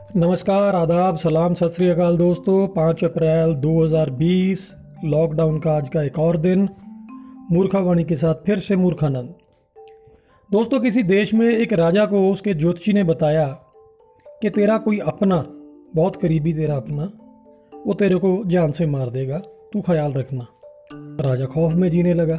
नमस्कार, 0.00 0.74
आदाब, 0.76 1.16
सलाम, 1.16 1.54
सत 1.54 1.72
श्री 1.76 1.88
अकाल 1.88 2.16
दोस्तों। 2.16 2.66
पाँच 2.68 3.04
अप्रैल 3.04 3.54
2020 3.54 4.74
लॉकडाउन 5.04 5.58
का 5.58 5.72
आज 5.72 5.88
का 5.88 6.02
एक 6.02 6.18
और 6.18 6.36
दिन, 6.36 6.68
मूर्खावाणी 7.52 8.04
के 8.04 8.16
साथ 8.16 8.34
फिर 8.34 8.58
से 8.58 8.76
मूर्खानंद। 8.76 9.34
दोस्तों, 10.50 10.80
किसी 10.80 11.02
देश 11.02 11.34
में 11.34 11.46
एक 11.48 11.72
राजा 11.72 12.06
को 12.06 12.30
उसके 12.30 12.54
ज्योतिषी 12.54 12.92
ने 12.92 13.04
बताया 13.04 13.46
कि 14.42 14.50
तेरा 14.50 14.78
कोई 14.78 14.98
अपना, 14.98 15.44
बहुत 15.94 16.16
करीबी 16.16 16.54
तेरा 16.54 16.76
अपना, 16.76 17.10
वो 17.86 17.94
तेरे 17.94 18.16
को 18.16 18.42
जान 18.46 18.72
से 18.72 18.86
मार 18.86 19.10
देगा, 19.10 19.38
तू 19.72 19.80
ख्याल 19.80 20.12
रखना। 20.12 20.46
राजा 21.20 21.46
खौफ 21.46 21.72
में 21.72 21.90
जीने 21.90 22.14
लगा 22.14 22.36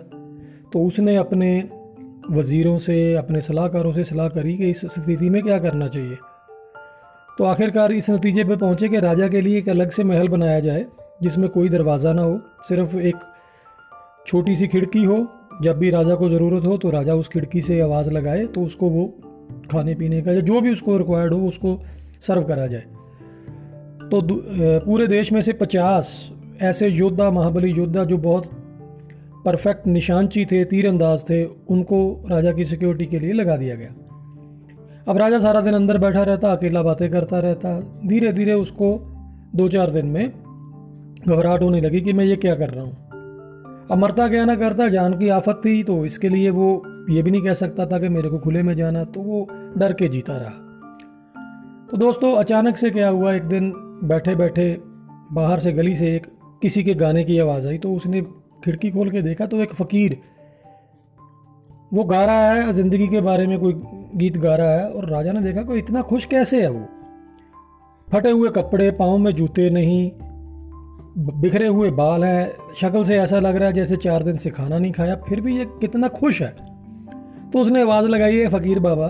तो 0.74 0.86
उसने 0.88 1.16
अपने 1.16 1.70
वज़ीरों 2.32 2.78
से, 2.78 3.16
अपने 3.16 3.42
सलाहकारों 3.42 3.94
से 3.94 4.04
सलाह 4.04 4.28
करी 4.30 4.58
कि 4.58 4.70
इस 4.70 4.86
स्थिति 4.86 5.30
में 5.30 5.42
क्या 5.44 5.60
करना 5.60 5.88
चाहिए। 5.88 6.18
तो 7.38 7.44
आखिरकार 7.44 7.92
इस 7.92 8.10
नतीजे 8.10 8.44
पर 8.44 8.56
पहुँचे 8.58 8.88
कि 8.90 9.00
राजा 9.00 9.28
के 9.28 9.42
लिए 9.42 9.58
एक 9.58 9.70
अलग 9.70 9.92
से 9.92 10.04
महल 10.04 10.28
बनाया 10.28 10.60
जाए, 10.60 10.86
जिसमें 11.24 11.50
कोई 11.50 11.70
दरवाज़ा 11.70 12.14
ना 12.14 12.22
हो, 12.22 12.40
सिर्फ़ 12.68 12.98
एक 12.98 13.16
छोटी 14.28 14.56
सी 14.56 14.68
खिड़की 14.68 15.04
हो। 15.04 15.28
जब 15.62 15.78
भी 15.78 15.90
राजा 15.90 16.16
को 16.16 16.30
ज़रूरत 16.30 16.66
हो 16.66 16.78
तो 16.78 16.90
राजा 16.90 17.14
उस 17.14 17.28
खिड़की 17.28 17.62
से 17.62 17.80
आवाज़ 17.82 18.10
लगाए 18.12 18.46
तो 18.46 18.62
उसको 18.62 18.90
वो 18.90 19.06
खाने 19.72 19.94
पीने 19.96 20.22
का 20.22 20.32
या 20.32 20.42
जो 20.42 20.62
भी 20.62 20.72
उसको 20.74 20.98
रिक्वायर्ड 20.98 21.34
हो, 21.34 21.48
उसको 21.48 21.80
सर्व 22.22 22.44
करा 22.44 22.68
जाए। 22.68 22.86
तो 24.12 24.22
पूरे 24.86 25.08
देश 25.08 25.32
में 25.32 25.42
से 25.42 25.54
पचास 25.54 26.32
ऐसे 26.62 26.88
योद्धा, 26.88 27.30
महाबली 27.30 27.72
योद्धा 27.72 28.04
जो 28.04 28.18
बहुत 28.18 28.50
परफेक्ट 29.46 29.88
निशानची 29.88 30.46
थे, 30.46 30.64
तीरंदाज 30.66 31.24
थे, 31.30 31.44
उनको 31.46 32.00
राजा 32.30 32.52
की 32.52 32.66
सिक्योरिटी 32.66 33.06
के 33.06 33.20
लिए 33.20 33.34
लगा 33.34 33.56
दिया 33.58 33.76
गया। 33.76 33.94
अब 35.08 35.18
राजा 35.18 35.40
सारा 35.40 35.62
दिन 35.62 35.74
अंदर 35.74 35.98
बैठा 35.98 36.24
रहता, 36.24 36.52
अकेला 36.52 36.82
बातें 36.84 37.10
करता 37.12 37.40
रहता। 37.40 37.80
धीरे 38.08 38.32
धीरे 38.34 38.54
उसको 38.56 38.98
दो 39.56 39.68
चार 39.70 39.92
दिन 39.92 40.06
में 40.08 40.30
घबराहट 41.28 41.62
होने 41.62 41.82
लगी 41.82 42.02
कि 42.02 42.14
मैं 42.14 42.26
ये 42.26 42.36
क्या 42.36 42.56
कर 42.56 42.70
रहा 42.70 42.84
हूँ। 42.84 43.88
अब 43.92 43.98
मरता 43.98 44.28
क्या 44.28 44.44
ना 44.46 44.56
करता, 44.56 44.88
जान 44.90 45.18
की 45.20 45.30
आफत 45.30 45.62
थी 45.66 45.84
तो 45.84 46.06
इसके 46.06 46.30
लिए 46.30 46.50
वो 46.50 46.84
ये 47.10 47.22
भी 47.22 47.32
नहीं 47.32 47.42
कह 47.42 47.54
सकता 47.54 47.86
था 47.86 48.00
कि 48.00 48.10
मेरे 48.10 48.30
को 48.30 48.40
खुले 48.40 48.62
में 48.64 48.76
जाना 48.76 49.04
तो 49.06 49.22
वो 49.22 49.48
डर 49.78 49.94
के 49.94 50.08
जीता 50.08 50.38
रहा। 50.38 50.50
तो 51.92 51.98
दोस्तों, 51.98 52.36
अचानक 52.36 52.78
से 52.78 52.90
क्या 52.90 53.10
हुआ, 53.10 53.34
एक 53.34 53.44
दिन 53.46 53.72
बैठे 54.04 54.36
बैठे 54.36 54.78
बाहर 55.34 55.60
से 55.60 55.72
गली 55.74 55.96
से 55.96 56.16
एक 56.16 56.26
किसी 56.62 56.84
के 56.84 56.94
गाने 56.96 57.24
की 57.24 57.38
आवाज़ 57.40 57.68
आई 57.68 57.78
तो 57.78 57.94
उसने 57.94 58.22
खिड़की 58.66 58.92
खोल 58.92 59.10
के 59.10 59.22
देखा 59.22 59.46
तो 59.46 59.58
एक 59.58 59.74
फ़कीर, 59.74 60.18
वो 61.94 62.04
गा 62.04 62.24
रहा 62.26 62.52
है 62.52 62.74
ज़िंदगी 62.74 63.08
के 63.08 63.22
बारे 63.22 63.48
में 63.48 63.60
कोई 63.60 63.74
गीत 64.16 64.38
गा 64.38 64.56
रहा 64.56 64.70
है 64.70 64.92
और 64.92 65.10
राजा 65.10 65.32
ने 65.32 65.42
देखा 65.42 65.62
कि 65.62 65.78
इतना 65.78 66.02
खुश 66.02 66.26
कैसे 66.26 66.62
है 66.62 66.70
वो? 66.70 66.86
फटे 68.12 68.32
हुए 68.32 68.50
कपड़े, 68.50 68.92
पाँव 68.92 69.18
में 69.18 69.32
जूते 69.32 69.70
नहीं, 69.70 70.12
बिखरे 71.18 71.68
हुए 71.68 71.92
बाल 71.92 72.24
हैं, 72.24 72.52
शक्ल 72.76 73.04
से 73.04 73.18
ऐसा 73.18 73.40
लग 73.40 73.56
रहा 73.56 73.68
है 73.68 73.74
जैसे 73.74 73.98
चार 73.98 74.24
दिन 74.24 74.38
से 74.38 74.50
खाना 74.50 74.78
नहीं 74.78 74.92
खाया, 74.92 75.16
फिर 75.16 75.42
भी 75.42 75.58
ये 75.58 75.66
कितना 75.66 76.08
खुश 76.08 76.42
है। 76.42 76.56
तो 77.54 77.60
उसने 77.60 77.82
आवाज़ 77.82 78.06
लगाई 78.06 78.38
है 78.38 78.48
फ़कीर 78.48 78.80
बाबा, 78.80 79.08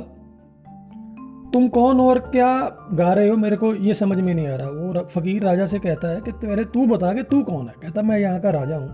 तुम 1.54 1.68
कौन 1.68 2.00
और 2.00 2.20
क्या 2.20 2.76
गा 2.94 3.14
रहे 3.14 3.30
हो? 3.30 3.38
मेरे 3.38 3.56
को 3.56 3.74
ये 3.76 3.94
समझ 3.94 4.18
में 4.18 4.34
नहीं 4.34 4.48
आ 4.48 4.56
रहा। 4.56 4.68
वो 4.68 5.06
फ़कीर 5.06 5.44
राजा 5.44 5.66
से 5.66 5.80
कहता 5.80 6.08
है 6.08 6.22
कि, 6.22 6.32
पहले 6.32 6.64
तू 6.64 6.86
बता 6.86 7.14
के 7.14 7.24
तू 7.24 7.44
कौन 7.44 7.68
है? 7.68 7.74
कहता, 7.82 8.02
मैं 8.02 8.20
यहाँ 8.20 8.40
का 8.40 8.50
राजा 8.50 8.78
हूँ। 8.78 8.90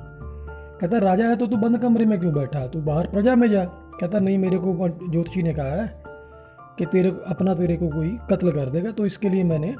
कहता, 0.81 0.97
राजा 0.97 1.27
है 1.27 1.35
तो 1.35 1.47
तू 1.47 1.57
बंद 1.57 1.77
कमरे 1.77 2.05
में 2.05 2.19
क्यों 2.19 2.33
बैठा 2.33 2.67
तू 2.67 2.81
बाहर 2.81 3.07
प्रजा 3.07 3.35
में 3.35 3.51
जा। 3.51 3.63
कहता, 3.99 4.19
नहीं, 4.19 4.37
मेरे 4.37 4.57
को 4.57 4.89
ज्योतिषी 5.11 5.43
ने 5.43 5.53
कहा 5.53 5.65
है 5.65 6.03
कि 6.79 6.85
तेरे 6.85 7.09
अपना 7.27 7.53
तेरे 7.53 7.77
को 7.77 7.87
कोई 7.87 8.17
कत्ल 8.31 8.51
कर 8.51 8.69
देगा 8.69 8.91
तो 8.91 9.05
इसके 9.05 9.29
लिए 9.29 9.43
मैंने 9.43 9.75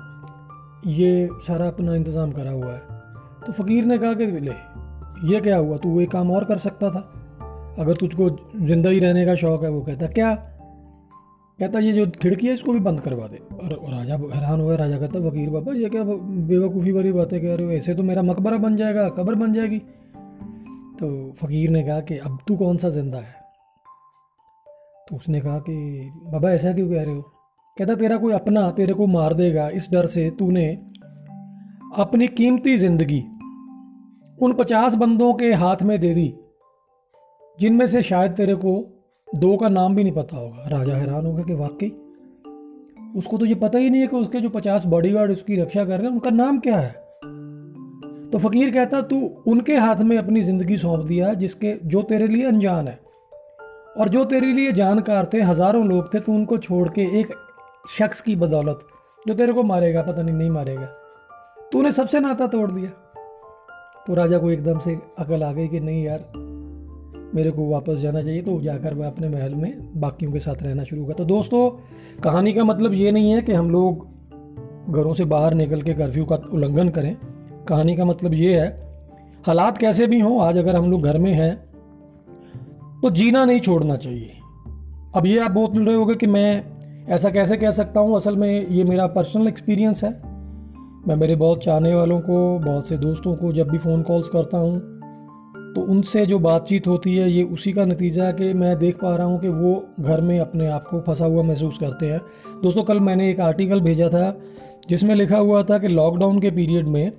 ये 0.91 1.29
सारा 1.47 1.67
अपना 1.67 1.95
इंतज़ाम 1.95 2.31
करा 2.31 2.51
हुआ 2.51 2.71
है। 2.71 2.81
तो 3.47 3.53
फ़कीर 3.53 3.85
ने 3.85 3.97
कहा 3.97 4.13
कि, 4.13 4.25
ले, 4.25 4.51
ये 5.33 5.41
क्या 5.41 5.57
हुआ? 5.57 5.77
तू 5.77 5.99
एक 5.99 6.11
काम 6.11 6.31
और 6.31 6.45
कर 6.45 6.57
सकता 6.57 6.89
था। 6.89 6.99
अगर 7.79 7.93
तुझको 7.93 8.29
ज़िंदा 8.55 8.89
ही 8.89 8.99
रहने 8.99 9.25
का 9.25 9.35
शौक़ 9.35 9.63
है, 9.63 9.69
वो 9.69 9.81
कहता, 9.81 10.07
क्या? 10.07 10.35
कहता, 11.59 11.79
ये 11.79 11.93
जो 11.93 12.07
खिड़की 12.21 12.47
है, 12.47 12.53
इसको 12.53 12.73
भी 12.73 12.79
बंद 12.79 12.99
करवा 12.99 13.27
दे। 13.27 13.37
और 13.37 13.93
राजा 13.93 14.15
हैरान 14.15 14.61
हुआ 14.61 14.75
राजा 14.75 14.97
कहता 14.97 15.19
वकील 15.19 15.49
बाबा, 15.49 15.73
ये 15.73 15.89
क्या 15.89 16.03
बेवकूफ़ी 16.03 16.91
वाली 16.91 17.11
बातें 17.11 17.41
कह 17.41 17.55
रहे 17.55 17.65
हो 17.65 17.71
ऐसे 17.71 17.95
तो 17.95 18.03
मेरा 18.03 18.21
मकबरा 18.21 18.57
बन 18.57 18.75
जाएगा, 18.75 19.09
कब्र 19.09 19.35
बन 19.35 19.53
जाएगी। 19.53 19.79
तो 20.99 21.35
फ़कीर 21.41 21.69
ने 21.69 21.83
कहा 21.83 21.99
कि, 21.99 22.17
अब 22.17 22.39
तू 22.47 22.55
कौन 22.55 22.77
सा 22.77 22.89
ज़िंदा 22.89 23.17
है? 23.17 23.46
तो 25.09 25.15
उसने 25.15 25.41
कहा 25.41 25.59
कि, 25.59 26.09
बाबा, 26.31 26.51
ऐसा 26.51 26.73
क्यों 26.73 26.89
कह 26.89 27.03
रहे 27.03 27.15
हो? 27.15 27.21
कहता, 27.77 27.95
तेरा 27.95 28.17
कोई 28.17 28.33
अपना 28.33 28.71
तेरे 28.71 28.93
को 28.93 29.07
मार 29.07 29.33
देगा, 29.33 29.69
इस 29.69 29.89
डर 29.91 30.05
से 30.05 30.29
तूने 30.29 30.67
अपनी 31.95 32.27
कीमती 32.27 32.77
ज़िंदगी 32.77 33.23
उन 34.41 34.53
पचास 34.53 34.95
बंदों 34.95 35.33
के 35.33 35.53
हाथ 35.53 35.83
में 35.83 35.99
दे 35.99 36.13
दी, 36.13 36.33
जिनमें 37.59 37.87
से 37.87 38.01
शायद 38.01 38.31
तेरे 38.31 38.55
को 38.55 39.03
दो 39.35 39.57
का 39.57 39.69
नाम 39.69 39.95
भी 39.95 40.03
नहीं 40.03 40.13
पता 40.13 40.37
होगा। 40.37 40.67
राजा 40.67 40.95
हैरान 40.95 41.25
हो 41.25 41.33
गया 41.33 41.45
कि 41.45 41.53
वाकई? 41.53 41.89
उसको 43.15 43.37
तो 43.37 43.45
ये 43.45 43.55
पता 43.55 43.79
ही 43.79 43.89
नहीं 43.89 44.01
है 44.01 44.07
कि 44.07 44.15
उसके 44.15 44.39
जो 44.39 44.49
पचास 44.49 44.85
बॉडीगार्ड 44.85 45.31
उसकी 45.31 45.55
रक्षा 45.55 45.85
कर 45.85 45.97
रहे 45.97 46.05
हैं, 46.05 46.13
उनका 46.13 46.29
नाम 46.29 46.59
क्या 46.59 46.77
है? 46.77 46.91
तो 48.29 48.37
फकीर 48.37 48.73
कहता, 48.73 49.01
तू 49.01 49.43
उनके 49.47 49.77
हाथ 49.77 49.95
में 49.95 50.17
अपनी 50.17 50.41
ज़िंदगी 50.41 50.77
सौंप 50.77 51.05
दिया, 51.05 51.33
जिसके, 51.33 51.75
जो 51.85 52.01
तेरे 52.01 52.27
लिए 52.27 52.45
अनजान 52.45 52.87
है। 52.87 53.06
और 53.97 54.09
जो 54.09 54.23
तेरे 54.25 54.51
लिए 54.53 54.71
जानकार 54.71 55.29
थे, 55.33 55.41
हज़ारों 55.41 55.85
लोग 55.87 56.13
थे, 56.13 56.19
तू 56.19 56.33
उनको 56.33 56.57
छोड़ 56.57 56.87
के 56.89 57.01
एक 57.19 57.33
शख्स 57.97 58.21
की 58.21 58.35
बदौलत, 58.35 58.79
जो 59.19 59.33
तेरे 59.33 59.53
को 59.53 59.63
मारेगा, 59.63 60.01
पता 60.01 60.21
नहीं 60.21 60.35
नहीं 60.35 60.49
मारेगा। 60.49 60.85
तूने 61.71 61.91
सबसे 61.91 62.19
नाता 62.19 62.47
तोड़ 62.47 62.71
दिया। 62.71 62.89
तो 64.07 64.13
राजा 64.13 64.37
को 64.37 64.51
एकदम 64.51 64.79
से 64.79 64.97
अकल 65.19 65.43
आ 65.43 65.51
गई 65.53 65.67
कि 65.67 65.79
नहीं 65.79 66.03
यार, 66.03 66.23
मेरे 67.35 67.51
को 67.51 67.69
वापस 67.69 67.97
जाना 67.99 68.21
चाहिए 68.23 68.41
तो 68.41 68.59
जाकर 68.61 68.93
वह 68.93 69.07
अपने 69.07 69.29
महल 69.29 69.55
में 69.55 69.99
बाकियों 69.99 70.31
के 70.31 70.39
साथ 70.39 70.61
रहना 70.63 70.83
शुरू 70.83 71.03
हुआ। 71.03 71.13
तो 71.13 71.25
दोस्तों, 71.25 71.69
कहानी 72.23 72.53
का 72.53 72.63
मतलब 72.63 72.93
ये 72.93 73.11
नहीं 73.11 73.31
है 73.31 73.41
कि 73.41 73.53
हम 73.53 73.69
लोग 73.71 74.07
घरों 74.89 75.13
से 75.13 75.25
बाहर 75.25 75.53
निकल 75.53 75.81
के 75.81 75.93
कर्फ्यू 75.93 76.25
का 76.25 76.35
उल्लंघन 76.53 76.89
करें। 76.89 77.15
कहानी 77.67 77.95
का 77.95 78.05
मतलब 78.05 78.33
ये 78.33 78.59
है, 78.59 78.67
हालात 79.45 79.77
कैसे 79.77 80.07
भी 80.07 80.19
हों, 80.19 80.41
आज 80.41 80.57
अगर 80.57 80.75
हम 80.75 80.91
लोग 80.91 81.03
घर 81.03 81.17
में 81.17 81.31
हैं 81.33 81.66
तो 83.03 83.09
जीना 83.09 83.43
नहीं 83.45 83.59
छोड़ना 83.59 83.95
चाहिए। 83.95 84.33
अब 85.15 85.25
ये 85.25 85.39
आप 85.39 85.51
बोल 85.51 85.85
रहे 85.85 85.95
होगे 85.95 86.15
कि 86.15 86.27
मैं 86.27 87.05
ऐसा 87.07 87.29
कैसे 87.29 87.57
कह 87.57 87.71
सकता 87.71 87.99
हूँ? 87.99 88.15
असल 88.17 88.35
में 88.35 88.67
ये 88.67 88.83
मेरा 88.83 89.07
पर्सनल 89.07 89.47
एक्सपीरियंस 89.47 90.03
है। 90.03 90.09
मैं 91.07 91.15
मेरे 91.15 91.35
बहुत 91.35 91.63
चाहने 91.63 91.93
वालों 91.95 92.19
को, 92.19 92.59
बहुत 92.59 92.87
से 92.89 92.97
दोस्तों 92.97 93.35
को 93.35 93.51
जब 93.53 93.69
भी 93.69 93.77
फ़ोन 93.77 94.01
कॉल्स 94.03 94.29
करता 94.29 94.57
हूँ 94.57 94.79
तो 95.75 95.81
उनसे 95.83 96.25
जो 96.25 96.39
बातचीत 96.39 96.87
होती 96.87 97.15
है, 97.15 97.31
ये 97.31 97.43
उसी 97.43 97.73
का 97.73 97.85
नतीजा 97.85 98.23
है 98.23 98.33
कि 98.33 98.53
मैं 98.53 98.77
देख 98.79 98.95
पा 98.95 99.15
रहा 99.15 99.27
हूँ 99.27 99.39
कि 99.39 99.49
वो 99.49 99.85
घर 99.99 100.21
में 100.21 100.39
अपने 100.39 100.67
आप 100.67 100.87
को 100.87 100.99
फंसा 100.99 101.25
हुआ 101.25 101.43
महसूस 101.43 101.77
करते 101.77 102.05
हैं। 102.05 102.19
दोस्तों, 102.63 102.83
कल 102.83 102.99
मैंने 102.99 103.29
एक 103.31 103.39
आर्टिकल 103.39 103.81
भेजा 103.81 104.09
था, 104.09 104.37
जिसमें 104.89 105.15
लिखा 105.15 105.37
हुआ 105.37 105.63
था 105.63 105.77
कि 105.77 105.87
लॉकडाउन 105.87 106.39
के 106.39 106.51
पीरियड 106.51 106.87
में 106.87 107.11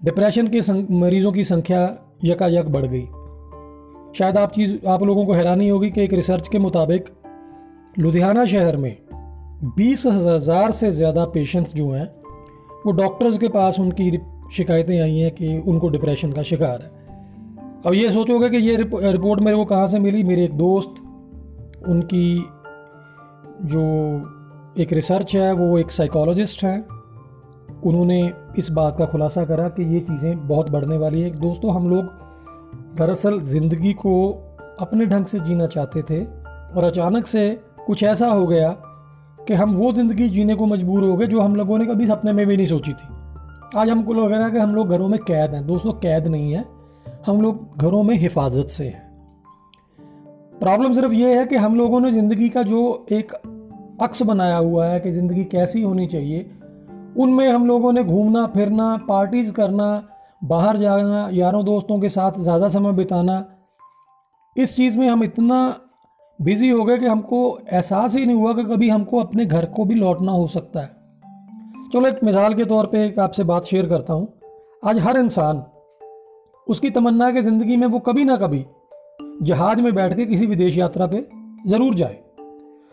डिप्रेशन 0.00 0.48
के 0.48 0.60
मरीजों 0.94 1.32
की 1.32 1.44
संख्या 1.44 1.82
यकायक 2.24 2.68
बढ़ 2.68 2.86
गई। 2.86 3.06
शायद 4.18 4.36
आप 4.36 4.52
चीज़ 4.52 4.86
आप 4.86 5.02
लोगों 5.02 5.24
को 5.26 5.32
हैरानी 5.32 5.68
होगी 5.68 5.90
कि 5.90 6.00
एक 6.02 6.12
रिसर्च 6.12 6.48
के 6.48 6.58
मुताबिक 6.58 7.08
लुधियाना 7.98 8.44
शहर 8.46 8.76
में 8.76 8.96
बीस 9.76 10.06
हज़ार 10.06 10.72
से 10.72 10.90
ज़्यादा 10.92 11.24
पेशेंट्स 11.24 11.74
जो 11.74 11.90
हैं, 11.90 12.06
वो 12.86 12.92
डॉक्टर्स 12.92 13.38
के 13.38 13.48
पास 13.48 13.78
उनकी 13.80 14.18
शिकायतें 14.52 15.00
आई 15.00 15.18
हैं 15.18 15.30
कि 15.34 15.58
उनको 15.58 15.88
डिप्रेशन 15.88 16.32
का 16.32 16.42
शिकार 16.42 16.82
है। 16.82 16.90
अब 17.86 17.94
ये 17.94 18.12
सोचोगे 18.12 18.50
कि 18.50 18.56
ये 18.56 18.76
रिपोर्ट 18.76 19.40
मेरे 19.40 19.56
को 19.56 19.64
कहाँ 19.64 19.86
से 19.86 19.98
मिली? 19.98 20.22
मेरे 20.24 20.44
एक 20.44 20.56
दोस्त, 20.58 20.94
उनकी 21.88 22.36
जो 23.64 23.82
एक 24.78 24.92
रिसर्च 24.92 25.34
है, 25.36 25.52
वो 25.52 25.78
एक 25.78 25.90
साइकोलॉजिस्ट 25.90 26.64
हैं। 26.64 26.78
उन्होंने 27.84 28.32
इस 28.58 28.70
बात 28.70 28.96
का 28.98 29.06
खुलासा 29.06 29.44
करा 29.44 29.68
कि 29.68 29.94
ये 29.94 30.00
चीज़ें 30.00 30.46
बहुत 30.48 30.70
बढ़ने 30.70 30.96
वाली 30.98 31.20
है। 31.22 31.30
दोस्तों, 31.40 31.74
हम 31.74 31.90
लोग 31.90 32.25
दरअसल 32.96 33.40
ज़िंदगी 33.40 33.92
को 33.92 34.12
अपने 34.80 35.06
ढंग 35.06 35.24
से 35.24 35.40
जीना 35.40 35.66
चाहते 35.66 36.02
थे 36.02 36.24
और 36.76 36.84
अचानक 36.84 37.26
से 37.26 37.48
कुछ 37.86 38.02
ऐसा 38.02 38.28
हो 38.28 38.46
गया 38.46 38.70
कि 39.48 39.54
हम 39.54 39.74
वो 39.74 39.92
ज़िंदगी 39.92 40.28
जीने 40.28 40.54
को 40.54 40.66
मजबूर 40.66 41.04
हो 41.04 41.16
गए 41.16 41.26
जो 41.26 41.40
हम 41.40 41.56
लोगों 41.56 41.78
ने 41.78 41.86
कभी 41.86 42.06
सपने 42.06 42.32
में 42.32 42.46
भी 42.46 42.56
नहीं 42.56 42.66
सोची 42.66 42.92
थी। 42.92 43.78
आज 43.78 43.90
हमको 43.90 44.12
लग 44.12 44.32
रहा 44.32 44.44
है 44.44 44.50
कि 44.50 44.58
हम 44.58 44.74
लोग 44.74 44.88
घरों 44.88 45.08
में 45.08 45.18
कैद 45.20 45.54
हैं। 45.54 45.66
दोस्तों, 45.66 45.92
कैद 45.92 46.26
नहीं 46.26 46.52
है। 46.52 46.64
हम 47.26 47.40
लोग 47.42 47.76
घरों 47.76 48.02
में 48.02 48.14
हिफाजत 48.16 48.66
से 48.66 48.84
हैं। 48.84 49.04
प्रॉब्लम 50.60 50.92
सिर्फ़ 50.92 51.12
ये 51.12 51.38
है 51.38 51.46
कि 51.46 51.56
हम 51.56 51.76
लोगों 51.76 52.00
ने 52.00 52.12
ज़िंदगी 52.12 52.48
का 52.48 52.62
जो 52.62 53.06
एक 53.12 53.32
अक्स 54.02 54.22
बनाया 54.22 54.56
हुआ 54.56 54.86
है 54.86 55.00
कि 55.00 55.12
ज़िंदगी 55.12 55.44
कैसी 55.44 55.82
होनी 55.82 56.06
चाहिए, 56.06 56.50
उनमें 57.16 57.48
हम 57.48 57.66
लोगों 57.66 57.92
ने 57.92 58.04
घूमना, 58.04 58.46
फिरना, 58.46 58.96
पार्टीज़ 59.08 59.52
करना 59.52 60.08
बाहर 60.42 60.76
जाना, 60.76 61.28
यारों 61.32 61.64
दोस्तों 61.64 61.98
के 62.00 62.08
साथ 62.08 62.38
ज़्यादा 62.40 62.68
समय 62.68 62.92
बिताना, 62.92 63.44
इस 64.56 64.76
चीज़ 64.76 64.98
में 64.98 65.08
हम 65.08 65.24
इतना 65.24 65.58
बिज़ी 66.38 66.68
हो 66.68 66.84
गए 66.84 66.98
कि 66.98 67.06
हमको 67.06 67.38
एहसास 67.72 68.14
ही 68.14 68.24
नहीं 68.26 68.36
हुआ 68.36 68.52
कि 68.54 68.64
कभी 68.64 68.88
हमको 68.88 69.20
अपने 69.20 69.46
घर 69.46 69.64
को 69.66 69.84
भी 69.84 69.94
लौटना 69.94 70.32
हो 70.32 70.46
सकता 70.46 70.80
है। 70.80 70.94
चलो 71.92 72.08
एक 72.08 72.22
मिसाल 72.24 72.54
के 72.54 72.64
तौर 72.64 72.86
पे 72.86 73.04
एक 73.06 73.18
आपसे 73.18 73.44
बात 73.44 73.64
शेयर 73.64 73.88
करता 73.88 74.12
हूँ। 74.12 74.32
आज 74.84 74.98
हर 74.98 75.18
इंसान 75.18 75.62
उसकी 76.66 76.90
तमन्ना 76.90 77.30
के 77.32 77.42
ज़िंदगी 77.42 77.76
में 77.76 77.86
वो 77.86 77.98
कभी 78.00 78.24
ना 78.24 78.36
कभी 78.36 78.64
जहाज़ 79.42 79.82
में 79.82 79.94
बैठ 79.94 80.16
के 80.16 80.26
किसी 80.26 80.46
विदेश 80.46 80.76
यात्रा 80.78 81.06
पे 81.06 81.26
ज़रूर 81.66 81.94
जाए। 81.94 82.14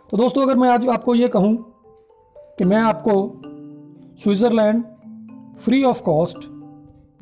तो 0.10 0.18
दोस्तों, 0.18 0.42
अगर 0.42 0.56
मैं 0.56 0.70
आज 0.70 0.88
आपको 0.88 1.16
ये 1.16 1.28
कहूँ 1.28 1.56
कि 2.58 2.66
मैं 2.66 2.78
आपको 2.78 3.14
स्विट्ज़रलैंड 4.24 4.84
फ्री 5.58 5.84
ऑफ़ 5.84 6.02
कॉस्ट 6.04 6.50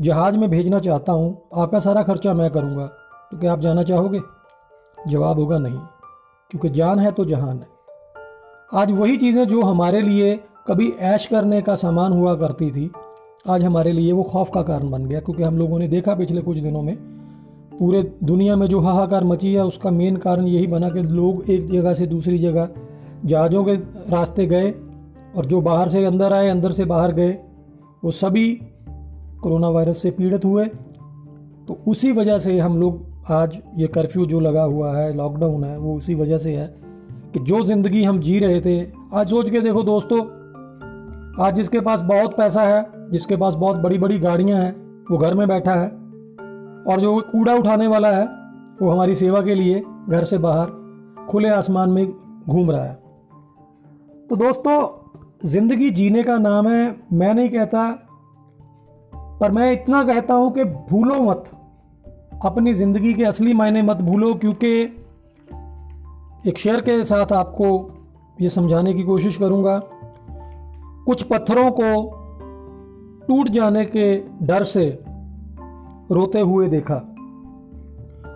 जहाज़ 0.02 0.38
में 0.38 0.50
भेजना 0.50 0.80
चाहता 0.80 1.14
हूँ, 1.14 1.42
आपका 1.56 1.80
सारा 1.80 2.04
खर्चा 2.04 2.34
मैं 2.34 2.50
करूँगा। 2.50 2.86
तो 3.32 3.38
क्या 3.38 3.52
आप 3.54 3.60
जाना 3.60 3.84
चाहोगे? 3.84 4.20
जवाब 5.08 5.40
होगा 5.40 5.58
नहीं, 5.58 5.78
क्योंकि 6.52 6.70
जान 6.70 7.00
है 7.00 7.12
तो 7.12 7.26
जहान 7.26 7.58
है। 7.58 7.68
आज 8.74 8.92
वही 8.92 9.18
चीज़ें 9.18 9.44
जो 9.48 9.62
हमारे 9.62 10.02
लिए 10.02 10.36
कभी 10.68 10.90
ऐश 10.90 11.26
करने 11.26 11.62
का 11.62 11.76
सामान 11.76 12.14
हुआ 12.14 12.36
करती 12.36 12.70
थी, 12.72 12.92
आज 13.50 13.64
हमारे 13.64 13.92
लिए 13.92 14.12
वो 14.12 14.24
खौफ 14.24 14.50
का 14.54 14.62
कारण 14.62 14.90
बन 14.92 15.06
गया, 15.06 15.20
क्योंकि 15.20 15.44
हम 15.44 15.58
लोगों 15.58 15.80
ने 15.80 15.88
देखा 15.88 16.16
पिछले 16.16 16.42
कुछ 16.42 16.58
दिनों 16.58 16.82
में, 16.82 16.96
पूरे 17.80 18.02
दुनिया 18.24 18.56
में 18.56 18.68
जो 18.68 18.80
हाहाकार 18.80 19.24
मची 19.24 19.54
है, 19.54 19.66
उसका 19.66 19.90
मेन 19.92 20.18
कारण 20.18 20.48
यही 20.48 20.68
बना 20.68 20.90
कि 20.90 21.02
लोग 21.02 21.50
एक 21.50 21.70
जगह 21.70 21.94
से 21.94 22.08
दूसरी 22.08 22.38
जगह 22.38 22.70
जहाज़ों 23.26 23.64
के 23.64 23.76
रास्ते 24.12 24.46
गए 24.46 24.72
और 25.38 25.46
जो 25.46 25.62
बाहर 25.62 25.90
से 25.90 26.06
अंदर 26.06 26.34
आए, 26.34 26.50
अंदर 26.50 26.72
से 26.72 26.86
बाहर 26.86 27.12
गए, 27.12 27.32
वो 28.04 28.12
सभी 28.12 28.60
कोरोना 29.42 29.70
वायरस 29.70 30.02
से 30.02 30.12
पीड़ित 30.12 30.46
हुए 30.46 30.66
तो 30.66 31.78
उसी 31.88 32.12
वजह 32.12 32.40
से 32.40 32.58
हम 32.60 32.78
लोग 32.78 33.32
आज 33.32 33.58
ये 33.78 33.88
कर्फ्यू 33.88 34.26
जो 34.26 34.40
लगा 34.40 34.64
हुआ 34.64 34.96
है 34.98 35.14
लॉकडाउन 35.14 35.64
है, 35.64 35.78
वो 35.78 35.96
उसी 35.98 36.16
वजह 36.16 36.38
से 36.38 36.56
है 36.56 36.68
कि 37.34 37.40
जो 37.40 37.64
ज़िंदगी 37.64 38.04
हम 38.04 38.20
जी 38.20 38.40
रहे 38.40 38.62
थे, 38.62 38.82
आज 39.14 39.30
सोच 39.30 39.50
के 39.50 39.62
देखो 39.62 39.84
दोस्तों, 39.84 40.20
आज 41.46 41.56
जिसके 41.56 41.80
पास 41.80 42.02
बहुत 42.02 42.36
पैसा 42.38 42.62
है, 42.62 42.86
जिसके 43.12 43.36
पास 43.36 43.54
बहुत 43.54 43.78
बड़ी 43.78 43.98
बड़ी 43.98 44.20
गाड़ियाँ 44.20 44.60
हैं, 44.60 44.72
वो 45.12 45.18
घर 45.18 45.34
में 45.34 45.48
बैठा 45.48 45.74
है 45.74 45.88
और 46.86 47.02
जो 47.02 47.20
कूड़ा 47.32 47.56
उठाने 47.56 47.88
वाला 47.88 48.12
है, 48.12 48.26
वो 48.82 48.90
हमारी 48.90 49.16
सेवा 49.16 49.42
के 49.42 49.56
लिए 49.56 49.84
घर 50.10 50.26
से 50.26 50.38
बाहर 50.38 51.26
खुले 51.30 51.50
आसमान 51.50 51.90
में 51.90 52.06
घूम 52.48 52.72
रहा 52.72 52.84
है। 52.84 52.94
तो 54.30 54.36
दोस्तों, 54.36 55.48
ज़िंदगी 55.48 55.90
जीने 55.92 56.24
का 56.24 56.38
नाम 56.38 56.68
है, 56.68 56.96
मैं 57.14 57.34
नहीं 57.34 57.50
कहता 57.50 57.90
पर 59.42 59.52
मैं 59.52 59.72
इतना 59.72 60.04
कहता 60.04 60.34
हूँ 60.34 60.52
कि 60.54 60.64
भूलो 60.64 61.16
मत। 61.16 61.52
अपनी 62.46 62.74
ज़िंदगी 62.74 63.14
के 63.14 63.24
असली 63.24 63.54
मायने 63.54 63.82
मत 63.82 63.98
भूलो, 63.98 64.34
क्योंकि 64.34 64.82
एक 66.48 66.58
शेर 66.58 66.82
के 66.82 67.06
साथ 67.06 67.32
आपको 67.32 67.98
ये 68.42 68.50
समझाने 68.50 68.94
की 68.94 69.04
कोशिश 69.04 69.38
करूँगा। 69.38 69.82
कुछ 71.06 71.24
पत्थरों 71.24 71.72
को 71.72 72.18
टूट 73.28 73.50
जाने 73.50 73.86
के 73.86 74.16
डर 74.46 74.64
से 74.64 75.04
रोते 76.12 76.40
हुए 76.40 76.68
देखा 76.68 76.96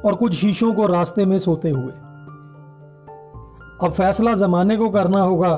और 0.06 0.16
कुछ 0.16 0.34
शीशों 0.34 0.74
को 0.74 0.88
रास्ते 0.88 1.25
में 1.25 1.40
सोते 1.40 1.69
हुए। 1.69 1.92
अब 3.84 3.94
फैसला 3.98 4.34
जमाने 4.34 4.78
को 4.78 4.90
करना 4.90 5.22
होगा। 5.22 5.57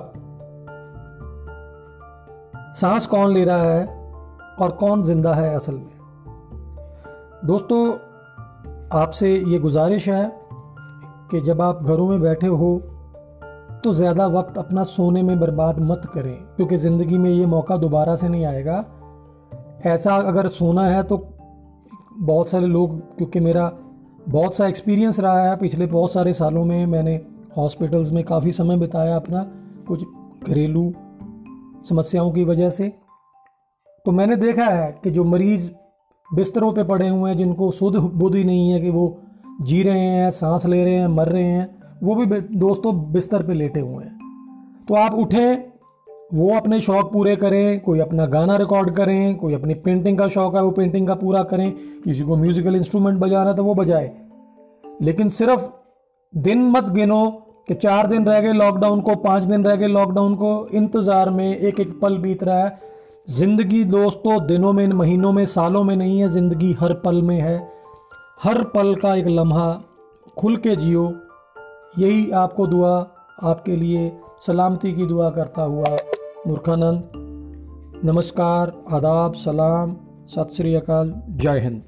सांस 2.74 3.08
कौन 3.08 3.34
ले 3.34 3.46
रहा 3.46 3.64
है? 3.64 3.97
और 4.59 4.71
कौन 4.71 5.04
ज़िंदा 5.04 5.33
है 5.33 5.56
असल 5.56 5.74
में? 5.74 5.98
दोस्तों, 7.45 7.88
आपसे 8.92 9.33
ये 9.42 9.59
गुजारिश 9.59 10.07
है 10.09 10.25
कि 11.31 11.42
जब 11.42 11.62
आप 11.62 11.83
घरों 11.83 12.07
में 12.09 12.21
बैठे 12.21 12.48
हो 12.48 12.77
तो 13.83 13.94
ज़्यादा 13.94 14.25
वक्त 14.27 14.57
अपना 14.57 14.83
सोने 14.86 15.21
में 15.24 15.39
बर्बाद 15.39 15.80
मत 15.81 16.01
करें, 16.13 16.36
क्योंकि 16.56 16.77
ज़िंदगी 16.77 17.18
में 17.18 17.30
ये 17.31 17.45
मौका 17.45 17.77
दोबारा 17.77 18.15
से 18.15 18.30
नहीं 18.30 18.45
आएगा। 18.45 18.83
ऐसा 19.86 20.15
अगर 20.15 20.48
सोना 20.50 20.86
है 20.86 21.03
तो 21.03 21.18
बहुत 22.19 22.50
सारे 22.50 22.68
लोग, 22.68 23.00
क्योंकि 23.18 23.39
मेरा 23.39 23.71
बहुत 24.30 24.56
सा 24.56 24.68
एक्सपीरियंस 24.68 25.19
रहा 25.19 25.42
है, 25.42 25.56
पिछले 25.57 25.86
बहुत 25.86 26.13
सारे 26.13 26.33
सालों 26.33 26.63
में 26.65 26.86
मैंने 26.86 27.15
हॉस्पिटल्स 27.57 28.12
में 28.12 28.24
काफ़ी 28.24 28.51
समय 28.51 28.77
बिताया 28.77 29.15
अपना, 29.15 29.44
कुछ 29.88 30.03
घरेलू 30.44 30.92
समस्याओं 31.89 32.31
की 32.31 32.44
वजह 32.44 32.69
से। 32.69 32.94
तो 34.07 34.12
मैंने 34.12 34.36
देखा 34.36 34.65
है 34.65 35.00
कि 35.04 35.12
जो 35.12 35.24
मरीज़ 35.24 35.69
बिस्तरों 36.33 36.71
पे 36.74 36.83
पड़े 36.83 37.07
हुए 37.09 37.30
हैं, 37.30 37.38
जिनको 37.38 37.71
शुद्ध 37.71 38.36
ही 38.36 38.44
नहीं 38.44 38.71
है 38.71 38.80
कि 38.81 38.89
वो 38.89 39.18
जी 39.62 39.83
रहे 39.83 40.00
हैं, 40.00 40.31
सांस 40.31 40.65
ले 40.65 40.83
रहे 40.86 40.94
हैं, 40.94 41.07
मर 41.07 41.27
रहे 41.27 41.44
हैं, 41.44 41.98
वो 42.04 42.15
भी 42.15 42.42
दोस्तों 42.42 43.12
बिस्तर 43.12 43.44
पे 43.44 43.54
लेटे 43.54 43.80
हुए 43.80 44.04
हैं। 44.04 44.86
तो 44.88 44.95
आप 44.95 45.13
उठें, 45.13 45.63
वो 46.33 46.56
अपने 46.56 46.81
शौक 46.81 47.12
पूरे 47.13 47.36
करें, 47.36 47.80
कोई 47.80 48.00
अपना 48.00 48.25
गाना 48.25 48.56
रिकॉर्ड 48.56 48.89
करें, 48.89 49.36
कोई 49.36 49.54
अपनी 49.54 49.74
पेंटिंग 49.74 50.18
का 50.18 50.27
शौक 50.27 50.56
है, 50.56 50.63
वो 50.63 50.71
पेंटिंग 50.71 51.07
का 51.07 51.15
पूरा 51.15 51.44
करें, 51.44 51.71
किसी 52.03 52.24
को 52.24 52.36
म्यूजिकल 52.36 52.75
इंस्ट्रूमेंट 52.75 53.19
बजाना 53.19 53.53
तो 53.53 53.63
वो 53.63 53.75
बजाए। 53.75 54.15
लेकिन 55.01 55.30
सिर्फ़ 55.30 55.69
दिन 56.38 56.63
मत 56.63 56.83
गिनो 56.83 57.30
कि 57.68 57.74
चार 57.74 58.07
दिन 58.07 58.25
रह 58.25 58.39
गए 58.39 58.53
लॉकडाउन 58.53 59.01
को, 59.01 59.15
पाँच 59.15 59.44
दिन 59.44 59.63
रह 59.63 59.75
गए 59.75 59.88
लॉकडाउन 59.88 60.36
को, 60.36 60.68
इंतज़ार 60.74 61.30
में 61.30 61.57
एक 61.57 61.80
एक 61.80 62.00
पल 62.00 62.18
बीत 62.18 62.44
रहा 62.44 62.63
है। 62.63 62.88
ज़िंदगी 63.29 63.83
दोस्तों 63.83 64.47
दिनों 64.47 64.74
में, 64.74 64.88
महीनों 64.88 65.31
में, 65.31 65.45
सालों 65.45 65.83
में 65.83 65.95
नहीं 65.95 66.19
है, 66.19 66.29
ज़िंदगी 66.29 66.74
हर 66.74 66.94
पल 66.94 67.21
में 67.21 67.41
है। 67.41 67.71
हर 68.44 68.63
पल 68.63 68.95
का 68.95 69.15
एक 69.15 69.27
लम्हा 69.27 69.81
खुल 70.38 70.57
के 70.57 70.75
जियो। 70.75 71.13
यही 72.00 72.31
आपको 72.31 72.68
दुआ, 72.68 73.07
आपके 73.44 73.75
लिए 73.75 74.18
सलामती 74.47 74.94
की 74.94 75.06
दुआ 75.06 75.29
करता 75.29 75.62
हुआ 75.62 75.97
मूर्खानंद। 76.47 77.12
नमस्कार, 78.06 78.74
आदाब, 78.91 79.33
सलाम, 79.33 79.95
सत 80.27 80.50
श्री 80.57 80.75
अकाल, 80.75 81.13
जय 81.29 81.59
हिंद। 81.59 81.83